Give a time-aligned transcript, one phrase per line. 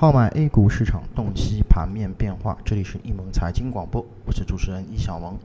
[0.00, 5.36] 号买 A 股市场洞悉盘面变化，这里是易盟财经广播，我是主持人易小萌。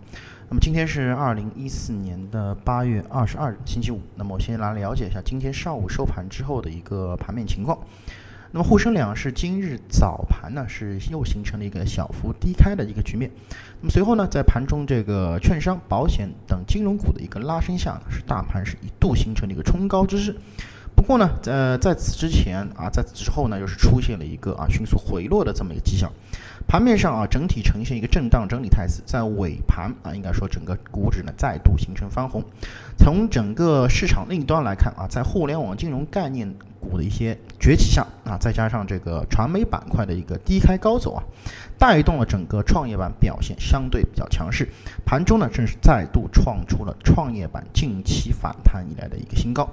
[0.48, 4.00] 那么今天是二零一四年的八月二十二日，星期五。
[4.16, 7.76] 那么我先来了解一下今天上午收盘之后的一个盘面情况。
[8.52, 13.32] 那么沪深两市今日早盘呢是又形成了一个小幅低开的一个局面。
[13.82, 20.36] 那么随后呢，在盘中这个券商、保险等金融股的一个拉升下，是大盘是一度形成了一个冲高之势。
[21.04, 26.10] 不过呢，呃，在此之前啊，在此之后呢，又是出现了一个啊迅速回落的这么一个迹象。
[26.66, 29.04] 盘面上啊，整体呈现一个震荡整理态势。
[29.06, 32.42] 在尾盘啊，应该说整个股指呢再度形成翻红。
[32.98, 41.24] 从整个市场另一端来看啊，在互联网金融概念股的一些崛起下啊，再加上这个传媒板块的一个低开高走啊，
[41.78, 44.68] 带动了整个创业板表现相对比较强势。
[45.06, 49.68] 盘中呢，正是再度创出了创业板近期反弹以来的一个新高。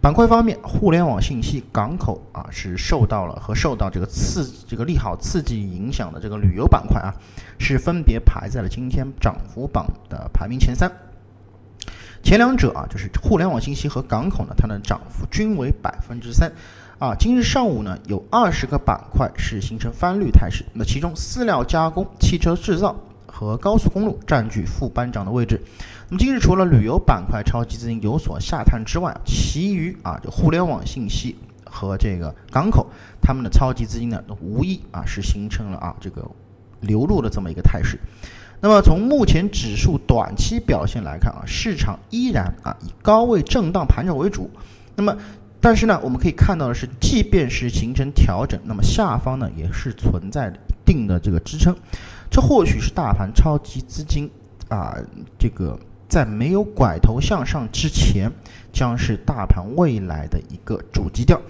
[0.00, 7.14] 板块方面，互联网信息、港口啊是受到了和受到这个刺这个利好刺激影响的这个旅游板块啊，
[7.58, 10.90] 是分别排在了今天涨幅榜的排名前三。
[12.22, 16.50] 前两者啊，就是互联网信息和港口呢，它的涨幅均为百分之三。
[16.98, 22.96] 啊，今日上午呢，有二十个板块是形成翻绿态势，那其中饲料加工、汽车制造。
[23.34, 25.58] 和高速公路占据副班长的位置。
[26.10, 31.34] 那么今日除了旅游板块超级资金有所下探之外，其余啊，就互联网信息
[31.64, 32.86] 和这个港口，
[33.22, 36.22] 他们的超级资金呢，无疑啊是形成了啊这个
[36.82, 37.98] 流入的这么一个态势。
[38.60, 44.50] 那么从目前指数短期表现来看啊，市场依然啊以高位震荡盘整为主。
[44.94, 45.16] 那么
[45.60, 51.74] 但是呢，我们可以看到的是，即便是形成调整，那么下方呢也是存在一定的这个支撑。
[52.30, 54.30] 这或许是大盘超级资金
[54.68, 54.96] 啊，
[55.38, 58.30] 这个在没有拐头向上之前，
[58.72, 61.40] 将是大盘未来的一个主基调。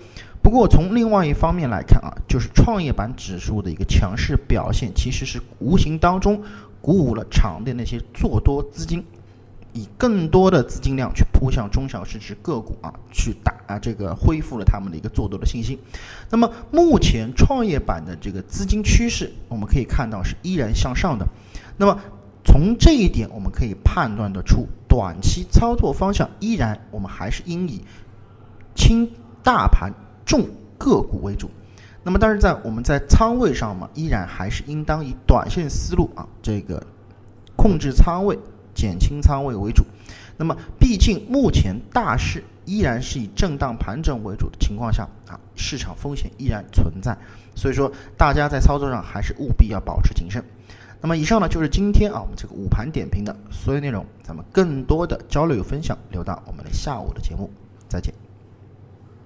[0.43, 6.43] 不过从另外一方面来看啊，就是创业板指数的一个强势表现，其实是无形当中
[6.81, 9.05] 鼓舞了场内那些做多资金，
[9.73, 15.79] 以更多的资金量去扑向中小市值个股啊，去打啊这个恢复了他们的一个做多的信心。
[16.29, 21.27] 那么目前创业板的这个资金趋势，我们可以看到是依然向上的。
[21.77, 21.99] 那么
[22.45, 27.81] 从这一点，我们可以判断得出，短期操作方向依然我们还是应以
[28.75, 29.09] 轻
[29.45, 29.93] 大盘、
[30.33, 30.49] 重
[30.79, 31.51] 个股为主。
[32.03, 36.83] 那么但是在我们在仓位上嘛，依然还是应当以短线思路啊，这个
[37.55, 38.39] 控制仓位、
[38.75, 39.85] 减轻仓位为主。
[40.39, 42.43] 那么毕竟目前大势。
[42.65, 47.19] 依然是以震荡盘整为主的情况下啊，市场风险依然存在，
[47.57, 50.41] 所以说大家在操作上还是务必要保持谨慎。
[51.01, 57.51] 那么以上呢就是今天啊我们这个午盘点评的所有内容，咱们更多的交流与分享留到我们的下午的节目，
[57.89, 58.15] 再见。